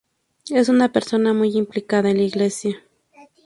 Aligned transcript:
Es 0.49 0.67
una 0.67 0.91
persona 0.91 1.31
muy 1.31 1.55
implicada 1.55 2.09
en 2.09 2.17
la 2.17 2.23
iglesia. 2.23 2.83